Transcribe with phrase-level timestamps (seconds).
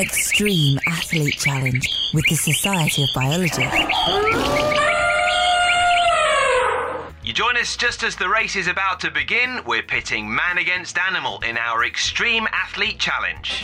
[0.00, 3.64] Extreme Athlete Challenge with the Society of Biology.
[7.22, 9.60] You join us just as the race is about to begin.
[9.66, 13.62] We're pitting man against animal in our Extreme Athlete Challenge.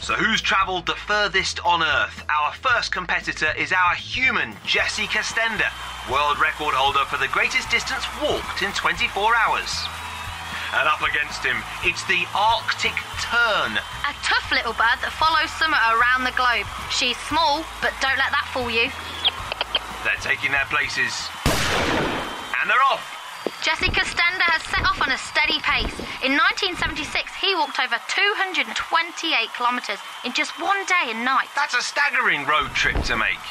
[0.00, 2.24] So, who's travelled the furthest on Earth?
[2.30, 5.72] Our first competitor is our human, Jesse Castaneda,
[6.08, 9.74] world record holder for the greatest distance walked in 24 hours.
[10.74, 12.92] And up against him, it's the Arctic
[13.28, 13.76] tern.
[14.08, 16.64] A tough little bird that follows summer around the globe.
[16.88, 18.88] She's small, but don't let that fool you.
[20.00, 21.12] They're taking their places.
[22.56, 23.04] And they're off.
[23.60, 25.92] Jesse Castaneda has set off on a steady pace.
[26.24, 27.04] In 1976,
[27.36, 28.64] he walked over 228
[29.52, 31.52] kilometres in just one day and night.
[31.52, 33.44] That's a staggering road trip to make.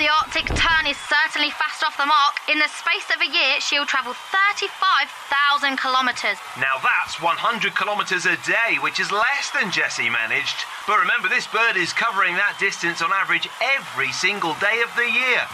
[0.00, 2.32] The Arctic tern is certainly fast off the mark.
[2.48, 6.40] In the space of a year, she'll travel 35,000 kilometres.
[6.56, 10.64] Now that's 100 kilometres a day, which is less than Jesse managed.
[10.88, 15.04] But remember, this bird is covering that distance on average every single day of the
[15.04, 15.44] year.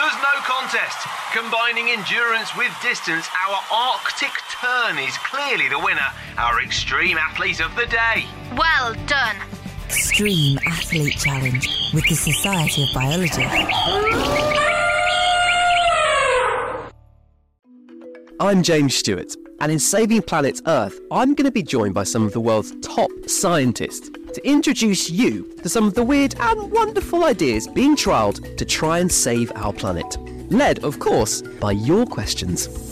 [0.00, 1.04] There's no contest.
[1.36, 6.08] Combining endurance with distance, our Arctic tern is clearly the winner,
[6.40, 8.24] our extreme athlete of the day.
[8.56, 9.36] Well done.
[9.92, 13.42] Extreme Athlete Challenge with the Society of Biology.
[18.40, 22.24] I'm James Stewart, and in Saving Planet Earth, I'm going to be joined by some
[22.24, 27.24] of the world's top scientists to introduce you to some of the weird and wonderful
[27.24, 30.16] ideas being trialled to try and save our planet.
[30.50, 32.91] Led, of course, by your questions.